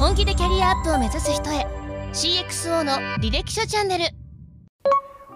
[0.00, 1.66] 本気でキャリアアップを目指す人へ。
[2.14, 4.04] CXO の履歴書チャンネル。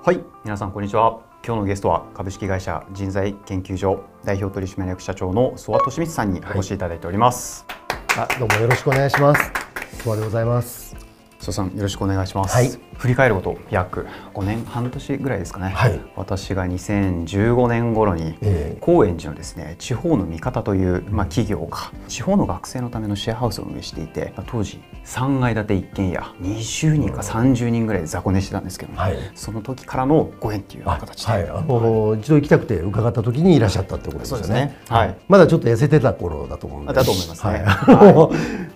[0.02, 1.20] はい皆さんこんにちは。
[1.44, 7.66] 今日のゲストは株式会社人材研究所代表取締役社長の曽我利光さんにお越しいただいております、
[8.16, 9.52] はい、あどうもよろしくお願いします。
[10.02, 10.96] 曽我でございます。
[11.40, 18.34] 曽さんよろしくお願いします、はい振り返ること約5年半年ぐらいですかね、はい、私が2015年頃に、
[18.80, 34.54] 高円寺のですね地方の味方という、まあ、企業が地方の学生のためのシェアハウスを運営していて、まあ、当時3階建て一軒家20人か30人ぐらいで雑魚寝してたんですけど、はい、その時からのご縁っていう形で、はい、あの一度行きたくて伺った時にいらっしゃったってことですよね。
[34.54, 34.76] ね。
[34.88, 36.92] はい、まだちょっと痩せてた頃だと思うんで。
[36.92, 37.64] だと思いますね。
[37.64, 38.30] はい、今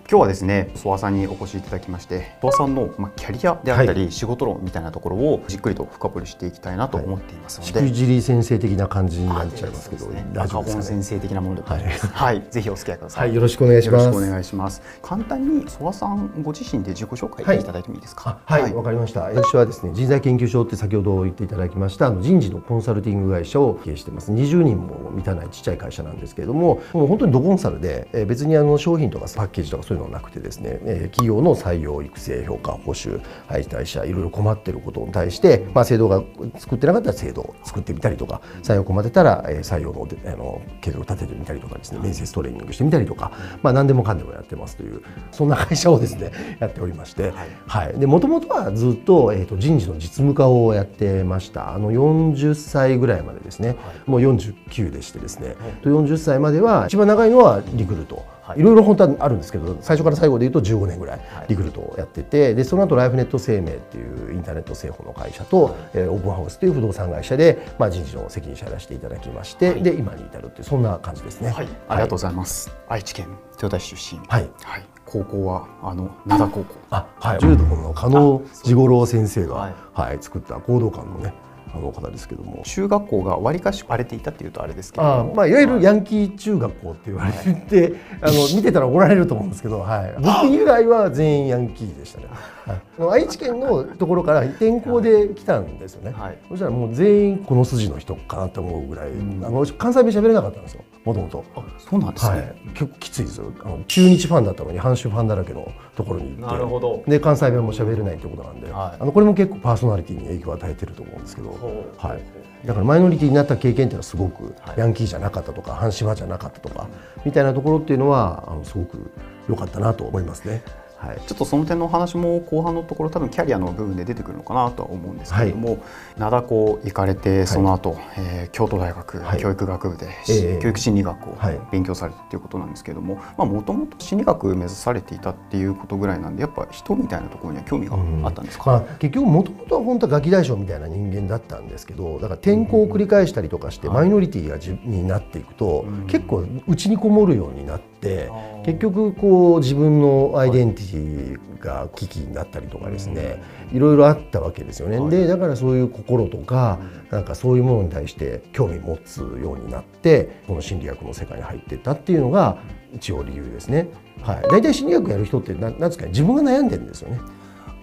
[0.08, 14.08] 日はですね諏訪さんにお越しいただきまして諏訪さんの、まあ、キャリアであったり、仕事論みたいなところをじっくりと深掘りしていきたいなと思っていますので、はい、しくじり先生的な感じになっちゃいますけど、ね、赤本先生的なものではい、はい、ぜひお付き合いください、はい、よろしくお願いします。
[14.08, 14.82] お願いします。
[15.02, 18.38] 簡単に曽我さんご自身で自己紹介いただいてもいいですか？
[18.44, 18.72] はい。
[18.74, 19.22] わ、かりました。
[19.22, 24.32] 私はですね人材研究所って先ほど言っていただきましたあの人事のコンサルティング会社を経営してます。
[24.32, 36.22] 20人も満たないちっちゃい会社なんですけれどももう本当にドコンサルで、え別にあの商品とかパッケージとかそういうのはなくてですね、え企業の採用育成評価報酬配退者いろいろ困っていることに対して、まあ、制度が
[36.58, 43.32] 作ってなかったら制度を作ってみたりとか採用困ってたら、え採用のあの計画を立ててみたりとかですね面接トレーニングしてみたりとか、
[43.62, 47.32] まあ、何でもかんでもやってますというそんな会社をですねやっておりまして、
[47.66, 51.74] はい、でもともとはずっと,、えーと、人事の実務化をやってました。
[51.74, 58.37] あの40歳ぐらいまでですね、もう49でしてですね、はい、40歳までは一番長いのはリクルート。
[58.56, 58.62] い。
[58.62, 74.20] ろいろ本当はあるんですけど最初から最後で言うと15年ぐらいリクルートをやっててでその後ライフネット生命っていうインターネット製法の会社と、えー、オープンハウスという不動産会社で、まあ、人事の責任者やらせていただきまして、で今に至るっていうそんな感じですね、はい、ありがとうございます、愛知県豊田市出身。
[74.28, 76.74] はい、はい、高校はあの灘高校。
[76.90, 81.34] あ、はい、柔道の加納治五郎先生がはい、はい、作った行動館のね
[81.74, 87.92] あの方ですけども中学校がわりかし荒れていたっていうとあれですけどあ、まあ、いわゆるヤンキー中学校って言われて、はい、
[88.22, 92.26] あの見てたら怒られると思うんですけど、はい、 僕由来は全員ヤンキーでしたね。
[92.98, 101.44] はい、愛知県のところから転校で来たんですよね、はい、そしたらもう全員この筋の人かなと思うぐらい、うん、あの関西弁喋れなかったんですよもともと
[101.78, 103.50] そうなんですね、はい、結構きついですよ。
[103.64, 106.54] あの中日ファンだったのに阪神ファンだらけのところに行って。
[106.54, 107.02] なるほど。
[107.06, 111.50] で関西弁も喋れないってことなんで、はい、あのこれも結構パーソナリティに影響を与えてると思うんですけど、
[111.96, 116.88] はい、だからマイノリティになった経験っていうのはすごくヤンキーじゃなかったとか阪神ファンじゃなかったとか、
[117.24, 119.10] みたいなところっていうのはあのすごく
[119.48, 120.62] 良かったなと思いますね。
[120.98, 125.80] はい、ちょっとその点のお話も後半のところ多分キャリアの部分で出てくるのかなとは思うんですけれども、はい、
[126.18, 131.38] 灘高行かれてその後、はい、えー、京都大学、はい、教育学部で、えー、教育心理学を
[131.70, 138.84] 勉強されてということなんですけれどももともと心理学目指されていたっていうことぐらいなんでやっぱ人みたいなところには興味があったんですか、うん。
[138.84, 147.97] まあ、結局もともとは本当はガキ大将みたいな人間だったんですけどだから転校を繰り返したりとかしてマイノリティがじになっていくと、結構内にこもるようになって。
[147.98, 148.30] って
[148.64, 153.42] 結局こう自分のアイデンティティが危機になったりとかですね
[153.72, 153.78] い。
[153.78, 154.98] ろいろあったわけですよね。
[155.10, 156.78] でだからそういう心とか
[157.10, 162.58] なんかそういうものに対して興味持つようになってこの心理学の世界に入っていったっていうのが
[162.94, 163.88] 一応理由ですね。
[164.22, 167.20] はい、大体心理学やる人ってなんですかね自分が悩んでるんですよね。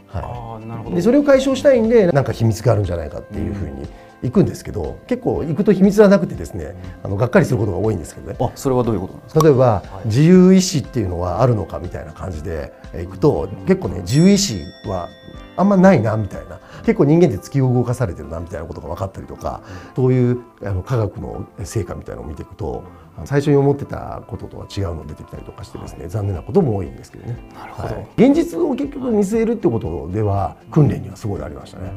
[0.07, 3.85] はい、でそれを解消したいんでなんか秘密があるんじゃないかっていうふうに
[4.23, 8.37] 行くんですけど結構行くと秘密はなくてですねあのがっかりすることが多いんですけどね。
[8.39, 9.43] あそれはどういうことなんですか？
[9.43, 15.09] 例えば、はい、自由意志っていうのはあるのかみたいな感じで行くと結構ね自由意志は
[15.57, 16.59] あんまないなみたいな。
[16.81, 19.63] 結構人間って突き動かされてるなみたいなことが分かったりとか
[19.95, 22.83] そういうあの科学の成果みたいなのを見ていくと
[23.23, 27.37] 最初に思ってたこととは違うの出てきたりとかしてですね、はい、残念なことも多いんですけどね。
[27.53, 31.91] なるほど、はい、現実を結局見据えるってことでは訓練にはすごいありましたね。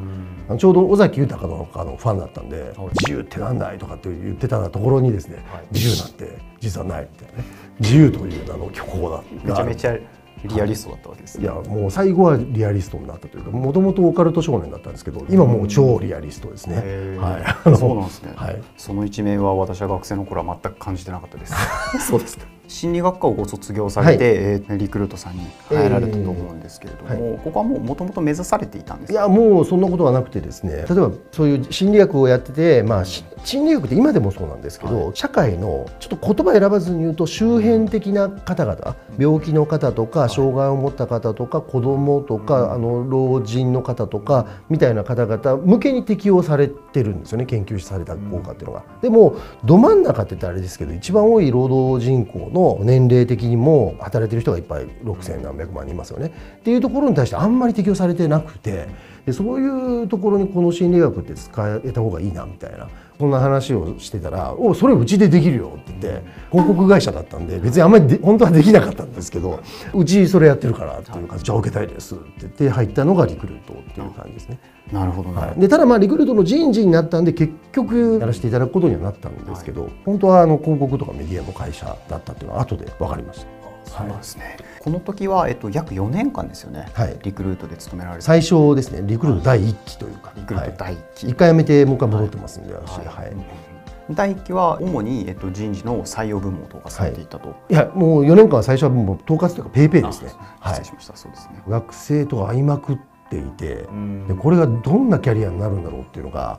[0.59, 7.45] ちょうど尾崎豊のあのファンだったんで「自由ってなんだい?」とかって言ってたところにですね、はい、自由なんて実はないみたいなね。
[7.81, 9.97] 自由という名の虚構だめちゃめちゃ
[10.45, 16.77] リアリストだったわけです、ね、いやもう最後はリアリストになったというかもともとオカルト少年だったんですけど今もう超リアリストですね、
[17.19, 21.55] はい、そうなんですね、 はい、その一面は私は学生の頃は全く感じてなかったです。
[22.07, 30.73] そうですか心理学科をご卒業されて、はい、リクルートさんに入られたと思うんですけれども、えーはい、ここはもうもともと目指されていたんですいやもうそんなことはなくてですね。
[30.73, 48.85] 例えばそういう心理学をやってて、まあ、心理学って今でもそうなんですけど、はい、社会のちょっと言葉選ばずに言うと周辺的な方々病気の方とか障害を持った方とか子供とか、あの老人の方とかみたいな方々向けに適用されてるんですよね研究された効果っていうのが。
[49.01, 56.33] でもど真ん中って言ったらあれですけど一番多い労働人口のの年齢的にも働いてる人がいっぱい6,000何百万人いますよね。
[56.59, 58.89] っていうところに対してあんまり適用されてなくて
[59.29, 62.89] でそういうところにこの心理学って使えた方がいいなみたいな。
[63.19, 66.23] そんな話をしてたら「おそれうちでできるよ」って言って
[66.53, 69.59] 広告会社だったんで別にあんまりで本当はできなかったんですけど
[69.93, 74.61] 「うちそれやってるから」っていうか「じゃあ受けたいです」って言って入ったのがリクルートっていう感じですね。
[74.93, 83.59] なるほど、ね、はい、でただまあリクルートの人事になったんで結局やらせていただくことにはなったんですけど、はい、本当はあの広告とかメディアの会社だったっていうのは後で分かりました。
[83.85, 88.23] そうですね、はい、この時は、えっと、約4年間ですよね、はい、リクルートで勤められて。
[88.23, 89.03] 最初ですね。
[89.05, 93.23] リクルート第1期というか、リクルート第1期、はい、1回辞めてもう一回戻ってますんで、私、は。
[93.27, 93.69] い。
[94.11, 100.33] 第1期は主に、えっと、人事の採用部門を統括されていたと、はい、いやもう4年間は最初はもう統括というかペイペイですね。
[100.65, 101.63] 失礼しました、そうですね。
[101.69, 102.99] 学生と会いまくっ
[103.29, 103.87] ていて
[104.27, 106.59] でこれがどんなキャリアになるんだろうっていうのが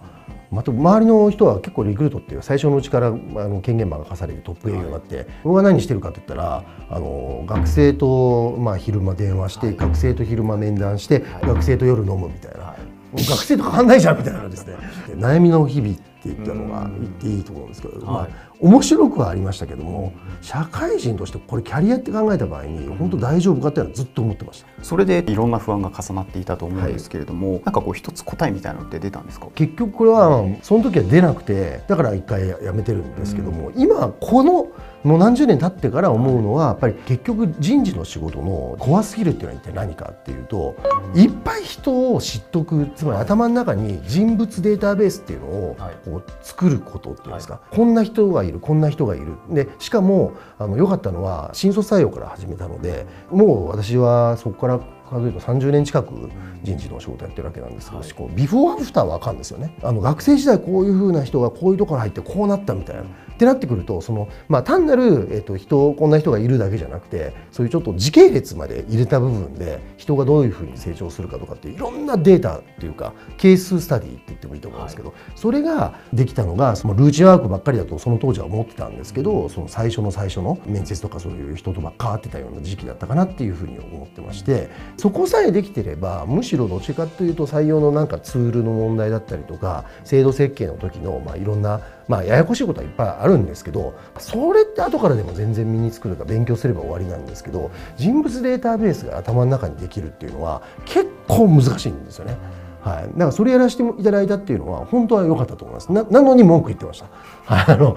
[0.51, 12.75] また周りの人は結構リクルートっていう最初のうちからあの権限任されてトップ営業になって、僕は何してるかって言ったらあの学生とまあ昼間電話して、学生と昼間面談して、学生と夜飲むみたいな、
[13.13, 14.75] 学生と変わんないじゃんみたいなですね。
[15.17, 18.27] 悩みの日々って言ったのが言っていいと思うんですけど、まあ、
[18.61, 24.67] 面白くはありましたけども社会人としてこれキャリアって考えた場合に本当大丈夫かっていうのはずっと思ってました。
[24.83, 29.47] それでいろんな不安が重なっていたと思うんですけれども、はい、なんかこう一つ答えみたいなのって出たんですか？
[29.55, 34.67] 結局これはその時は出なくてだから一回やめてるんですけども、今この
[35.03, 40.75] もう何十年経ってから思うのはやっぱり結局人事の仕事のコアスキルっていうのは一体何かっていうと
[41.15, 49.37] いっぱい人を知っとくつまり頭の中に人物データベースっていうのをこう作ることっていうんですか、こんな人がいるこんな人がいる。
[49.49, 56.29] でしかもあの良かったのは新卒採用から始めたのでもう私はそこから数えると30年近く
[56.63, 59.73] 人事の仕事やってるわけなんですけど、はい、こうビフォーアフターは分かるんですよね。
[59.81, 63.03] あの学生時代こういうふうな人がこういうところ入ってこうなったみたいな。
[63.03, 84.69] ってなってくるとその、まあ、単なる、えーと、人こんな人がいるだけじゃなくてそういうちょっと時系列まで入れた部分で人がどういうふうに成長するかとかっていろんなデータっていうかケーススタディって言ってもいいと思うんですけど、はい、それができたのがそのルーチンワークばっかりだとその当時は思ってたんですけどその最初の最初の面接とかそういう人とばっかわってたような時期だったかなっていうふうに思ってまして
[84.99, 91.79] そこさえできてればむしろどっちかというと採用のなんかツールの問題だったりとか制度設計の時のまあいろんな
[92.09, 102.37] まあややこしいことはいっぱいあるんですけどそれって後からでも全然身につくるか勉強すれば終わりなんですけど人物データベースが頭の中にできるっていうのは結構難しいんですよね。
[102.81, 105.91] はい、だからそれやらせていただいたっていうのは本当は良かったと思います。
[105.91, 107.07] ななのに文句言ってました。
[107.47, 107.95] あの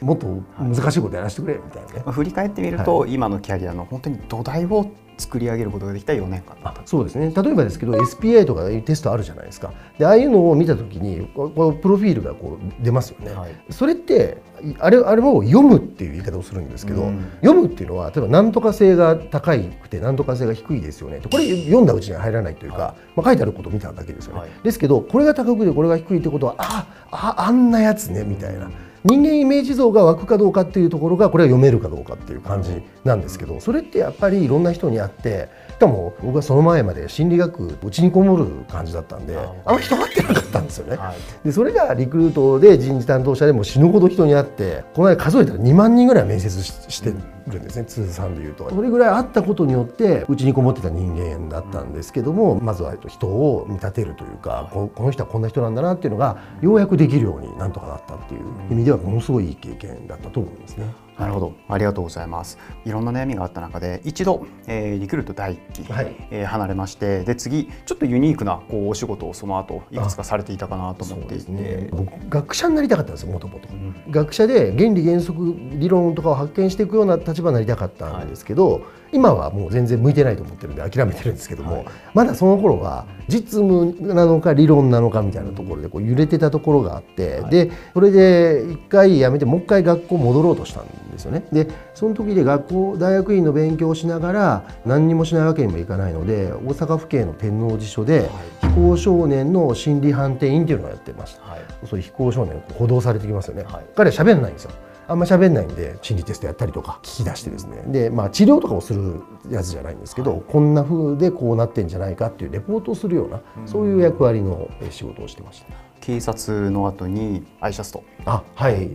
[0.00, 0.26] もっと
[0.58, 4.86] 難しいことやらせてくれみたいなね、まあ、振り返ってみると、はい、今のキャリアの本当に土台を
[5.20, 6.56] 作り上げることができた4年間。
[6.84, 7.32] そうですね。
[7.34, 9.72] 例えばですけど SPA とかいうテストあるじゃないですか。
[9.98, 14.38] でああいうのを見た時にこのプロフィールがこう出ますよね、はい、それって
[14.78, 21.20] あれあれを読むっていう言い方をするんですけど、うん、読むっていうのは例えば何とか性が高くて何とか性が低いですよね。
[21.20, 28.70] これ読んだうちには入らないというか、はい、まあ、書いてあることを見ただけですよね、はい、ですけどこれが高くてこれが低いってことはあああんなやつねみたいな。
[29.04, 35.48] 人間イメージ像が湧くかどうかっていうところがこれは読めるかどうかっていう感じなんですけどそれってやっぱりいろんな人にあって
[35.80, 47.10] かも僕はその前まで心理学うちにこもる感じだったんであんま人会ってなかったんですよね、はい、でそれがリクルートで人事担当者でも死ぬほど人に会ってこの間数えたら2万人ぐらい面接して
[47.48, 48.68] るんですね通算でいうと。
[48.70, 60.86] それぐらいあったことによってうちにこもってた人間だったんですけどもまずは人を見立てるというかこの人はこんな人なんだなっていうのがようやくできるようになんとかなったっていう意味ではものすごいいい経験だったと思いますね。
[61.20, 61.54] なるほど。
[61.68, 62.58] ありがとうございます。
[62.84, 73.68] いろんな悩みがあった中で一度、えー、リクルート第1期、はい、えー、離れましてで次ちょっとユニークなこうお仕事をその後いくつかされていたかなと思っていて、ね、僕学者になりたかったんですよもともと
[74.10, 91.44] 学者で原理原則理論とかを発見していくような立場になりたかったんですけど、はい今はもう全然向いてないと思ってるんで諦めてるんですけども、はい、まだその頃は実務なのか理論なのかみたいなところでこう揺れてたところがあって、はい、でそれで一回辞めてもう一回学校戻ろうとしたんですよね。
[91.52, 98.28] でその時で学校大学院の勉強をしながら何にもしないわけにもいかないので大阪府警の天王寺署で
[98.62, 101.42] 非行少年の心理判定員っていうのをやってました。
[101.42, 103.64] はい、そういう非行少年補導されてきますよね。
[103.94, 104.70] 彼は喋らないんですよ。
[105.10, 107.82] あんま喋んないんで心理テストやったりとか聞き出してですね。
[107.88, 115.89] で、まあ、治療とかをするやつじゃないんですけど、はい、こんな風でこうなってんじゃないかっていうレポートをするようなそういう役割の仕事をしてました。
[116.00, 118.02] 警察の後にアイシャスト。
[118.24, 118.88] あはい。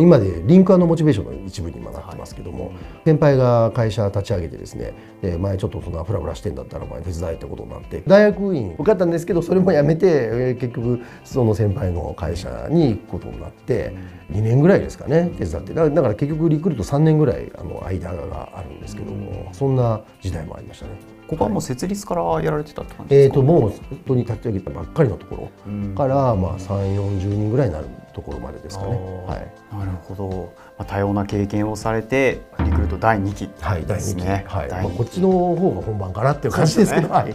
[0.00, 13.92] 今でリンクモチベーションの一部に今なってますけども、はい、先輩が会社立ち上げてですねで前ちょっとそんなフラフラしてんだったらお前手伝えってことになって大学院受かったんですけどそれもやめて結局その先輩の会社に行くことになって。
[14.32, 15.74] 2年ぐらいですかね手伝って。
[15.74, 20.92] だから結局リクルート3年ぐらいあの間があるんですけどもそんな時代もありましたね。
[21.32, 25.94] ここはもう設立からやられてたって感じですか、えーと、もう本当に立ち上げたばっかりのところ。
[25.96, 28.90] から、まあ、3 4 0人ぐらいになるところまでですかね。
[28.90, 33.56] はい、なるほど、まあ、多様な経験をされてリクルート第2期ですね。
[33.62, 34.70] はい、第2期、はい。
[34.70, 37.32] まあ、こっちの方が本番かなっていう感じですけど、ね、はい、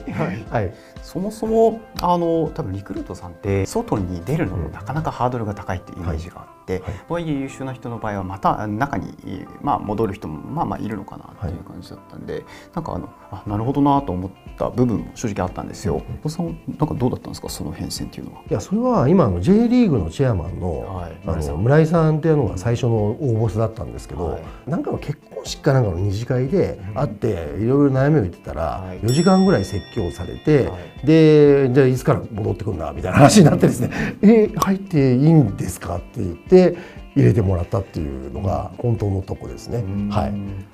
[0.51, 9.13] はい、そもそもあの多分リクルートさんって外に出るのもなかなかハードルが高いっていうイメージがあって、とはいえ優秀な人の場合はまた中に、
[9.61, 12.43] まあ、戻る人もまあまあいるのかなっていう感じだったんで、はい、
[12.75, 16.03] なんかあのあなるほどなと思った部分も正直あったんですよ。
[16.23, 17.49] うん、さんなんかどうだったんですか？
[17.49, 18.41] その変遷っていうのは。
[18.49, 32.91] いやそれは今の J リーグのチェアマンの,、はい、あの村井さんっていうのが最初の大ボスだったんですけど、はい、なんかの結婚式かなんかの二次会で会っていろいろ悩みを言ってたら、はい、4時間ぐらい説教されて、はい、でじゃあいつから戻ってくるんだ？
[32.93, 33.89] みたいな話になってですね
[34.21, 36.75] 「え入っていいんですか?」って言って
[37.15, 39.83] 入れてもらったっていうのが本当のとこですね。
[40.11, 40.33] はい、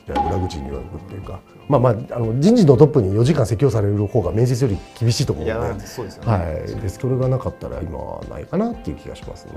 [0.10, 1.40] 裏口に言われるっていうか
[1.80, 9.54] まあまああの人事のトップに4時間説教される方が面接より厳しいと思うのでそうですよね、はい、でそれがなかったら今はないかなっていう気がしますね、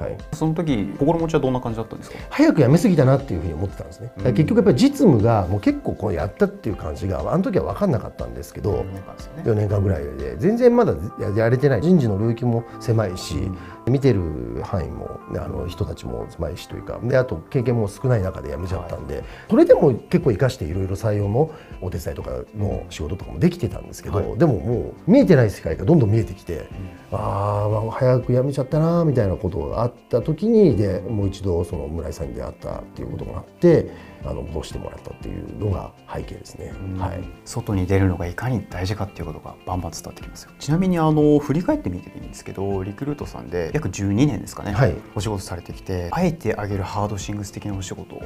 [0.00, 2.18] はい、その時心持ちはどんな感じだったんですか？
[2.30, 10.36] 早く辞めすぎたなっていうふうに思ってたんですね、結局やっぱり実務がもう結構こうやったっていう感じがあの時は分かんなかったんですけど4年間です、ね、4年間ぐらいで。
[10.38, 10.94] 全然まだ
[11.36, 11.82] やれてない。
[11.82, 13.58] 人事の領域も狭いし、うん。
[13.86, 21.50] 見てる範囲も、ね、あの人たちも狭いしというかであと経験も少ない中で辞めちゃったんで、はい、それでも結構生かしていろいろ採用の
[21.80, 26.66] お手伝いとかの仕事とかもできてたんですけど、はい、でももう見えてない世界がどんどん見えてきて、うん、
[27.12, 34.10] ああ早く辞めちゃったなみたいなことがあった時にでもう一度その村井さんに出会ったっていうことがあって。
[34.24, 40.50] あの戻してもらったっていうのが背景ですね、はい、外に出るのがいかに大事かっていうことがバンバン伝わってきますよ。
[40.58, 48.20] ちなみにあの振り返ってみていいんですけどリクルートさんで約12年ですかね、はい、お仕事されてきてあえてあげるハードシングス的なお仕事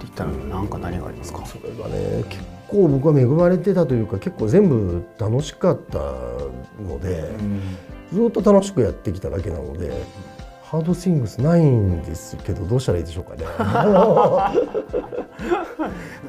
[0.00, 1.44] 言ったら何か何がありますか？
[1.46, 7.32] それがね結構僕は恵まれてたというか結構全部楽しかったので、
[8.12, 9.92] ずっと楽しくやってきただけなので。
[10.70, 13.46] ハードスイングスないんですけどどうしたらいいでしょうかね。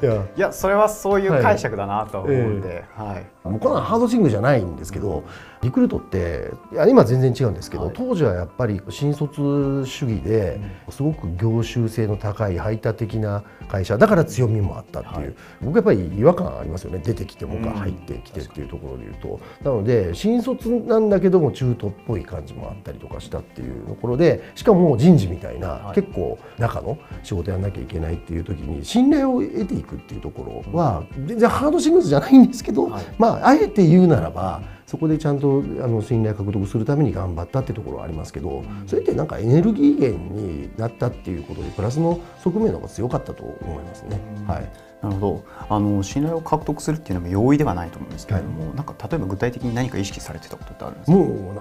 [0.02, 5.24] いやいやそれはそういう解釈だなと思うんで、はい、はい、もうこのハードスイングじゃないんですけど、
[5.62, 10.58] リクルートっていや今全然違うんですけど、はい、当時はやっぱり新卒主義で
[10.90, 16.98] すごく業種性の高い排他的な会社だから強みもあったっていう、はい、僕やっぱり違和感ありますよね。
[16.98, 44.20] 出てきてもか入ってきてっていうところでいうと、なので新卒なんだけども中途っぽい感じもあったりとかしたっていうところでしかも人事みたいな、結構中の仕事やんなきゃいけないっていう時に信頼を得ていくっていうところは全然ハードシングルじゃないんですけど、まああえて言うならばそこでちゃんとあの信頼獲得するために頑張ったってところはありますけど、それってなんかエネルギー源になったっていうことでプラスの側面の方が強かったと思いますね。
[44.48, 45.44] はいなるほど。
[45.68, 51.16] あの信頼を獲得するっていうのも容易ではないと思うんですけれども、はい、なんか例えば具体的に何か意識されてたことってあるんですか？
[51.16, 51.52] も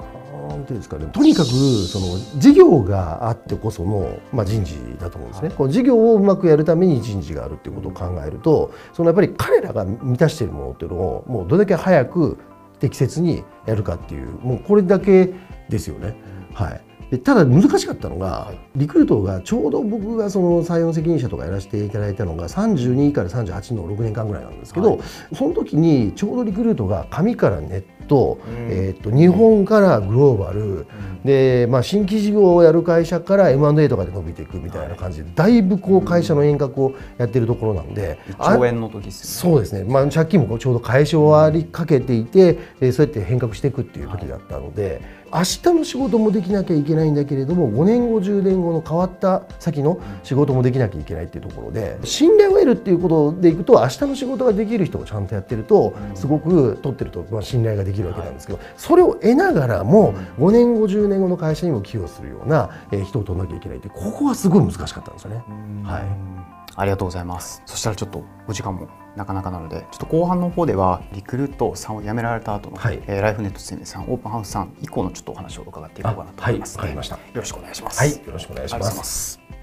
[0.48, 1.05] うなんていうんですかね。
[1.05, 12.38] とにかくその事業があってこその、まあ、人事だと思うんですね、はい、こう事業をうまくやるために人事があるっていうことを考えるとそのやっぱり彼らが満たしているものっていうのをもうどれだけ早く
[12.79, 15.34] 適切にやるかっていうもうこれだけ
[15.69, 16.15] ですよね。
[16.53, 16.81] はい、
[17.12, 30.88] でただ難しかったのが、リクルートがちょうど僕がその採用責任者とかやらせていただいたのが32から38の6年間ぐらいなんですけど、はい、その時にちょうどリクルートが紙からネット、うん、えー、と日本からグローバル、うん、
[31.24, 39.56] で、まあ、新規事業をやる会社から M&A とかで伸びていくみたいな感じで、だいぶこう会社の遠隔をやってるところなんで、1兆円の時ですよね。
[39.56, 45.19] そうですね、まあ、借金もちょうど返し終わりかけていて、うん、そうやって変革していくっていう時だったので。
[45.34, 62.70] 明日の仕事もできなきゃいけないんだけれども5年後10年後の変わった先の仕事もできなきゃいけないっていうところで信頼を得るっていうことでいくと明日の仕事ができる人をちゃんとやってるとすごく取ってると、まあ、信頼ができるわけなんですけどそれを得ながらも5年後10年後の会社にも寄与するような
[63.06, 65.44] 人を取らなきゃいけないってここはすごい難しかったんですよね。
[65.84, 67.62] はいありがとうございます。
[67.66, 76.78] そしたらちょっとお時間もなかなかなのでちょっと後半の方ではリクルートさんを辞められた後の、はい、えー、ライフネット生命さんオープンハウスさん以降のちょっとお話を伺っていこうかなと思います
[77.26, 78.00] はい、よろしくお願いします。
[78.00, 79.59] はい、よろしくお願いします。